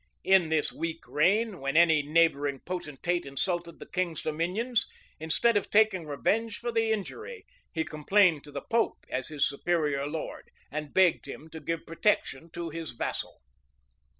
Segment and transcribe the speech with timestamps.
[0.23, 4.87] In this weak reign, when any neighboring potentate insulted the king's dominions,
[5.19, 10.07] instead of taking revenge for the injury, he complained to the pope as his superior
[10.07, 13.41] lord, and begged him to give protection to his vassal.